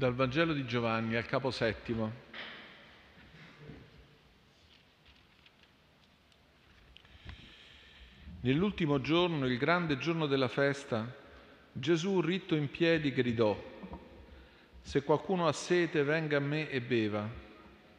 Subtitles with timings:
[0.00, 2.10] Dal Vangelo di Giovanni al capo settimo.
[8.40, 11.06] Nell'ultimo giorno, il grande giorno della festa,
[11.70, 13.54] Gesù ritto in piedi gridò,
[14.80, 17.28] Se qualcuno ha sete venga a me e beva.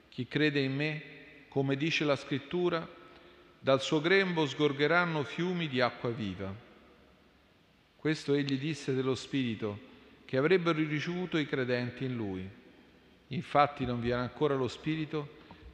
[0.10, 1.04] Chi crede in me,
[1.50, 2.84] come dice la scrittura,
[3.60, 6.52] dal suo grembo sgorgeranno fiumi di acqua viva.
[7.96, 9.90] Questo egli disse dello Spirito
[10.32, 12.50] che avrebbero ricevuto i credenti in lui.
[13.28, 15.28] Infatti non vi era ancora lo Spirito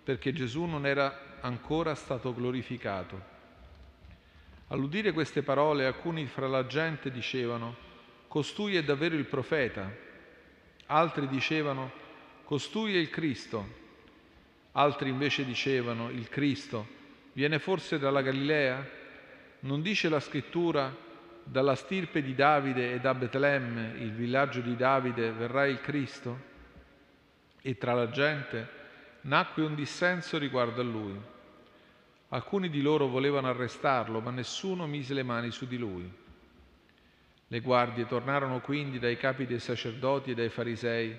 [0.04, 3.22] perché Gesù non era ancora stato glorificato.
[4.70, 7.76] All'udire queste parole alcuni fra la gente dicevano,
[8.28, 9.96] costui è davvero il profeta.
[10.88, 11.92] Altri dicevano,
[12.44, 13.64] costui è il Cristo.
[14.72, 16.88] Altri invece dicevano, il Cristo
[17.34, 18.90] viene forse dalla Galilea?
[19.60, 21.06] Non dice la scrittura,
[21.50, 26.56] dalla stirpe di Davide e da Betlemme, il villaggio di Davide, verrà il Cristo?
[27.62, 28.76] E tra la gente
[29.22, 31.20] nacque un dissenso riguardo a lui.
[32.30, 36.12] Alcuni di loro volevano arrestarlo, ma nessuno mise le mani su di lui.
[37.48, 41.18] Le guardie tornarono quindi dai capi dei sacerdoti e dai farisei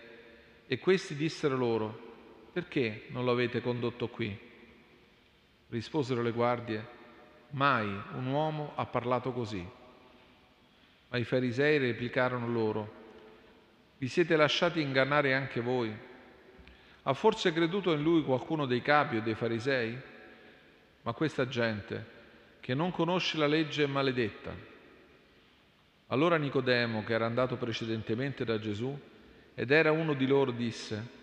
[0.66, 2.06] e questi dissero loro,
[2.52, 4.38] perché non lo avete condotto qui?
[5.70, 6.86] Risposero le guardie,
[7.50, 9.76] mai un uomo ha parlato così.
[11.08, 12.98] Ma i farisei replicarono loro,
[13.98, 15.94] vi siete lasciati ingannare anche voi?
[17.02, 19.98] Ha forse creduto in lui qualcuno dei capi o dei farisei?
[21.02, 22.16] Ma questa gente
[22.60, 24.54] che non conosce la legge è maledetta.
[26.08, 28.96] Allora Nicodemo, che era andato precedentemente da Gesù
[29.54, 31.16] ed era uno di loro, disse,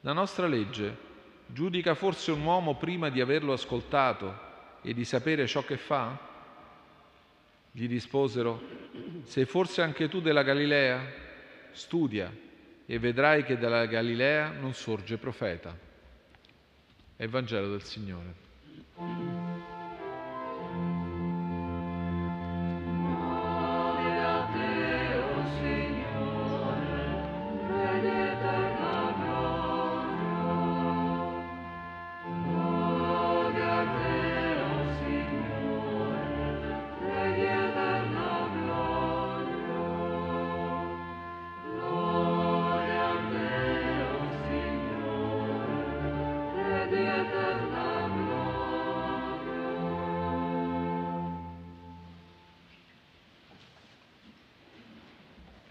[0.00, 1.04] la nostra legge
[1.46, 6.25] giudica forse un uomo prima di averlo ascoltato e di sapere ciò che fa?
[7.76, 8.58] Gli risposero,
[9.24, 11.12] sei forse anche tu della Galilea?
[11.72, 12.34] Studia
[12.86, 15.76] e vedrai che dalla Galilea non sorge profeta.
[17.16, 19.55] È il Vangelo del Signore.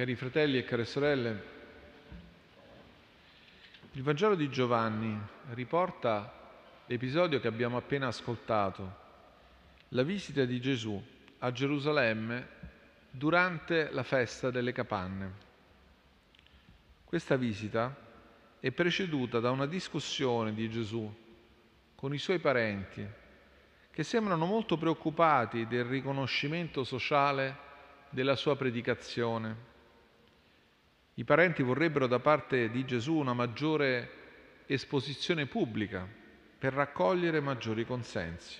[0.06, 1.44] Cari fratelli e care sorelle,
[3.94, 5.20] il Vangelo di Giovanni
[5.54, 6.32] riporta
[6.86, 8.98] l'episodio che abbiamo appena ascoltato,
[9.88, 11.04] la visita di Gesù
[11.40, 12.48] a Gerusalemme
[13.10, 15.32] durante la festa delle capanne.
[17.04, 17.92] Questa visita
[18.60, 21.12] è preceduta da una discussione di Gesù
[21.96, 23.04] con i suoi parenti
[23.90, 27.58] che sembrano molto preoccupati del riconoscimento sociale
[28.12, 29.74] della sua predicazione
[31.18, 36.08] i parenti vorrebbero da parte di Gesù una maggiore esposizione pubblica
[36.58, 38.60] per raccogliere maggiori consensi.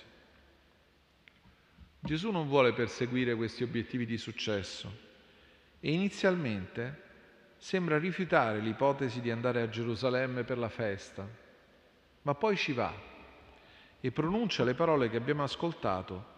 [2.00, 5.04] Gesù non vuole perseguire questi obiettivi di successo
[5.80, 7.02] e inizialmente
[7.58, 11.28] sembra rifiutare l'ipotesi di andare a Gerusalemme per la festa,
[12.22, 12.94] ma poi ci va
[14.00, 16.34] e pronuncia le parole che abbiamo ascoltato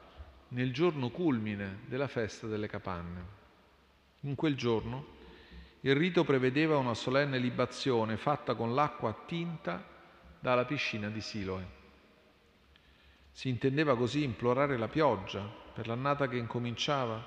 [0.48, 3.36] nel giorno culmine della festa delle capanne.
[4.20, 5.17] In quel giorno
[5.88, 9.82] il rito prevedeva una solenne libazione fatta con l'acqua attinta
[10.38, 11.76] dalla piscina di Siloe.
[13.32, 15.40] Si intendeva così implorare la pioggia
[15.72, 17.26] per l'annata che incominciava,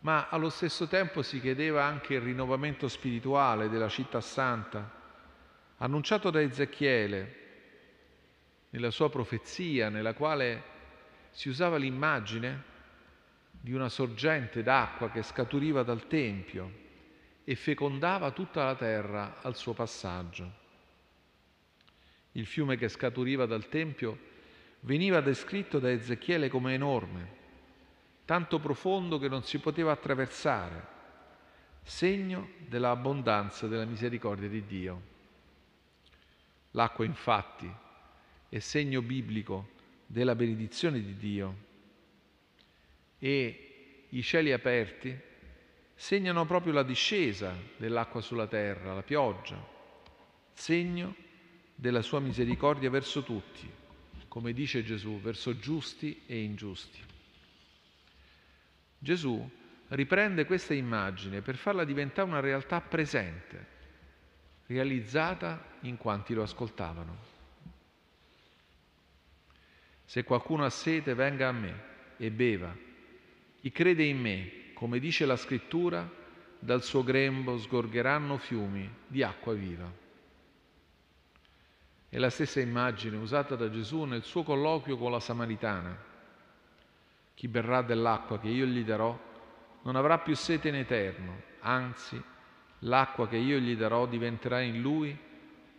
[0.00, 5.00] ma allo stesso tempo si chiedeva anche il rinnovamento spirituale della città santa,
[5.78, 7.36] annunciato da Ezechiele
[8.68, 10.62] nella sua profezia, nella quale
[11.30, 12.62] si usava l'immagine
[13.52, 16.82] di una sorgente d'acqua che scaturiva dal Tempio
[17.44, 20.62] e fecondava tutta la terra al suo passaggio.
[22.32, 24.32] Il fiume che scaturiva dal Tempio
[24.80, 27.42] veniva descritto da Ezechiele come enorme,
[28.24, 30.92] tanto profondo che non si poteva attraversare,
[31.82, 35.12] segno dell'abbondanza della misericordia di Dio.
[36.72, 37.72] L'acqua infatti
[38.48, 39.68] è segno biblico
[40.06, 41.56] della benedizione di Dio
[43.18, 45.32] e i cieli aperti
[45.94, 49.56] segnano proprio la discesa dell'acqua sulla terra, la pioggia,
[50.52, 51.14] segno
[51.74, 53.70] della sua misericordia verso tutti,
[54.28, 57.00] come dice Gesù, verso giusti e ingiusti.
[58.98, 59.50] Gesù
[59.88, 63.72] riprende questa immagine per farla diventare una realtà presente
[64.66, 67.32] realizzata in quanti lo ascoltavano.
[70.04, 71.82] Se qualcuno ha sete, venga a me
[72.16, 72.74] e beva.
[73.60, 74.52] Chi crede in me,
[74.84, 76.06] come dice la scrittura,
[76.58, 79.90] dal suo grembo sgorgeranno fiumi di acqua viva.
[82.06, 85.96] È la stessa immagine usata da Gesù nel suo colloquio con la Samaritana.
[87.32, 89.18] Chi berrà dell'acqua che io gli darò
[89.84, 92.22] non avrà più sete in eterno, anzi
[92.80, 95.18] l'acqua che io gli darò diventerà in lui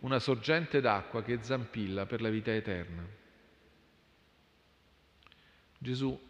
[0.00, 3.06] una sorgente d'acqua che zampilla per la vita eterna.
[5.78, 6.20] Gesù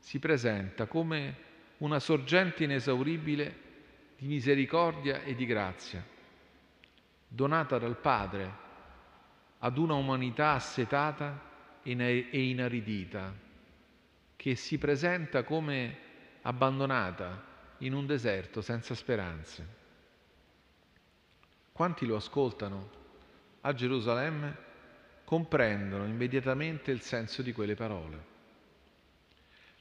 [0.00, 1.50] si presenta come
[1.82, 3.60] una sorgente inesauribile
[4.16, 6.04] di misericordia e di grazia,
[7.26, 8.60] donata dal Padre
[9.58, 11.50] ad una umanità assetata
[11.82, 13.34] e inaridita,
[14.36, 15.98] che si presenta come
[16.42, 19.80] abbandonata in un deserto senza speranze.
[21.72, 22.90] Quanti lo ascoltano
[23.62, 24.56] a Gerusalemme
[25.24, 28.31] comprendono immediatamente il senso di quelle parole.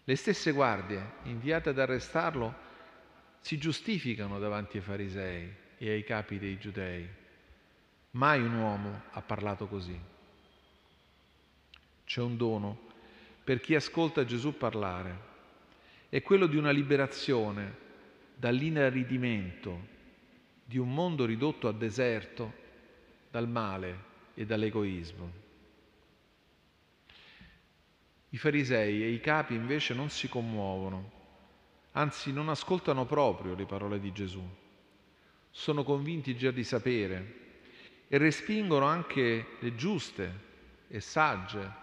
[0.03, 2.69] Le stesse guardie inviate ad arrestarlo
[3.39, 7.07] si giustificano davanti ai farisei e ai capi dei giudei.
[8.11, 9.99] Mai un uomo ha parlato così.
[12.05, 12.89] C'è un dono
[13.43, 15.29] per chi ascolta Gesù parlare.
[16.09, 17.89] È quello di una liberazione
[18.35, 19.87] dall'inaridimento
[20.65, 22.53] di un mondo ridotto a deserto
[23.29, 25.40] dal male e dall'egoismo.
[28.33, 31.11] I farisei e i capi invece non si commuovono,
[31.91, 34.41] anzi non ascoltano proprio le parole di Gesù.
[35.49, 37.39] Sono convinti già di sapere
[38.07, 40.49] e respingono anche le giuste
[40.87, 41.79] e sagge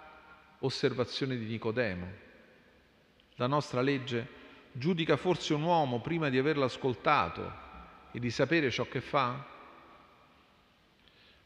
[0.60, 2.06] osservazioni di Nicodemo.
[3.34, 4.26] La nostra legge
[4.72, 7.66] giudica forse un uomo prima di averlo ascoltato
[8.10, 9.46] e di sapere ciò che fa?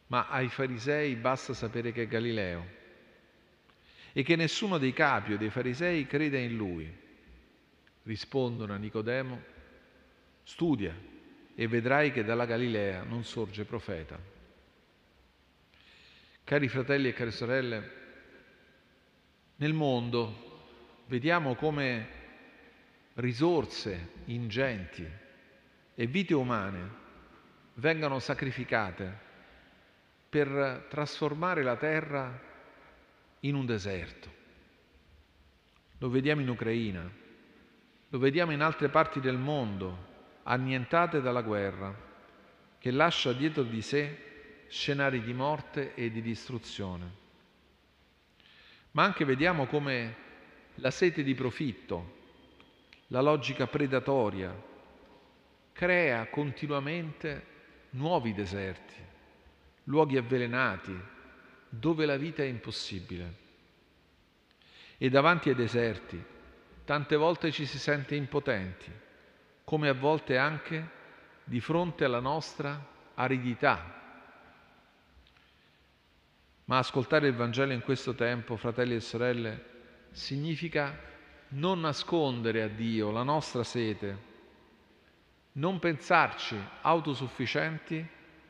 [0.06, 2.80] Ma ai farisei basta sapere che è Galileo
[4.12, 7.00] e che nessuno dei capi o dei farisei creda in lui.
[8.04, 9.42] Rispondono a Nicodemo,
[10.42, 10.94] studia
[11.54, 14.18] e vedrai che dalla Galilea non sorge profeta.
[16.44, 17.90] Cari fratelli e care sorelle,
[19.56, 22.20] nel mondo vediamo come
[23.14, 25.06] risorse ingenti
[25.94, 27.00] e vite umane
[27.74, 29.30] vengano sacrificate
[30.28, 32.50] per trasformare la terra
[33.44, 34.30] in un deserto.
[35.98, 37.08] Lo vediamo in Ucraina,
[38.08, 40.10] lo vediamo in altre parti del mondo,
[40.42, 41.94] annientate dalla guerra,
[42.78, 47.20] che lascia dietro di sé scenari di morte e di distruzione.
[48.92, 50.16] Ma anche vediamo come
[50.76, 52.20] la sete di profitto,
[53.08, 54.70] la logica predatoria,
[55.72, 57.46] crea continuamente
[57.90, 58.94] nuovi deserti,
[59.84, 60.98] luoghi avvelenati,
[61.74, 63.40] dove la vita è impossibile.
[64.98, 66.22] E davanti ai deserti
[66.84, 68.92] tante volte ci si sente impotenti,
[69.64, 71.00] come a volte anche
[71.44, 72.78] di fronte alla nostra
[73.14, 74.00] aridità.
[76.66, 79.64] Ma ascoltare il Vangelo in questo tempo, fratelli e sorelle,
[80.10, 80.94] significa
[81.48, 84.30] non nascondere a Dio la nostra sete,
[85.52, 88.06] non pensarci autosufficienti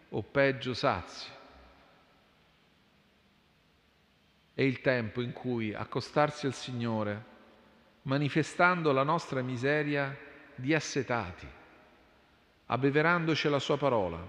[0.09, 1.41] o peggio sazi
[4.55, 7.25] È il tempo in cui accostarsi al Signore,
[8.03, 10.15] manifestando la nostra miseria
[10.55, 11.47] di assetati,
[12.67, 14.23] abbeverandoci la Sua parola,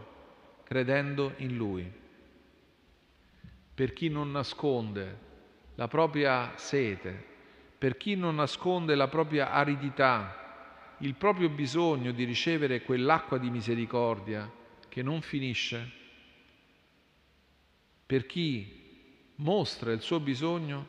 [0.63, 1.91] credendo in Lui.
[3.75, 5.17] Per chi non nasconde
[5.75, 7.31] la propria sete,
[7.77, 14.49] per chi non nasconde la propria aridità, il proprio bisogno di ricevere quell'acqua di misericordia
[14.87, 15.91] che non finisce,
[18.05, 18.82] per chi
[19.35, 20.87] mostra il suo bisogno,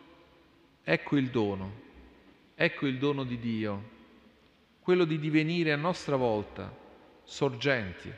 [0.82, 1.82] ecco il dono,
[2.54, 3.90] ecco il dono di Dio,
[4.80, 6.72] quello di divenire a nostra volta
[7.24, 8.12] sorgenti,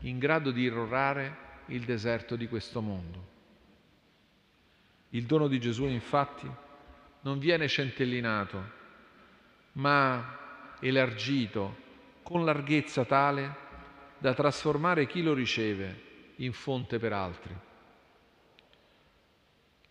[0.00, 3.32] in grado di irrorare il deserto di questo mondo.
[5.10, 6.50] Il dono di Gesù infatti
[7.20, 8.82] non viene centellinato,
[9.72, 11.82] ma elargito
[12.22, 13.62] con larghezza tale
[14.18, 17.54] da trasformare chi lo riceve in fonte per altri.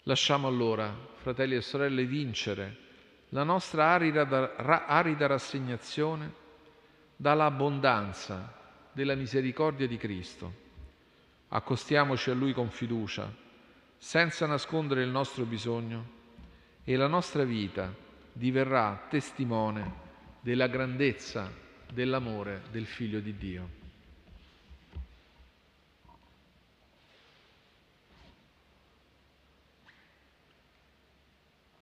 [0.05, 2.77] Lasciamo allora, fratelli e sorelle, vincere
[3.29, 4.55] la nostra arida,
[4.85, 6.33] arida rassegnazione
[7.15, 8.53] dall'abbondanza
[8.91, 10.61] della misericordia di Cristo.
[11.47, 13.31] Accostiamoci a Lui con fiducia,
[13.97, 16.21] senza nascondere il nostro bisogno,
[16.83, 17.93] e la nostra vita
[18.33, 20.01] diverrà testimone
[20.41, 21.49] della grandezza
[21.89, 23.82] dell'amore del Figlio di Dio.